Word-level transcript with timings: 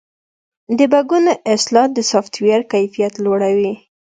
د 0.77 0.79
بګونو 0.93 1.31
اصلاح 1.55 1.87
د 1.93 1.99
سافټویر 2.11 2.59
کیفیت 2.73 3.13
لوړوي. 3.23 3.73